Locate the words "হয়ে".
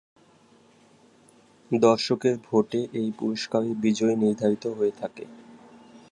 4.77-4.93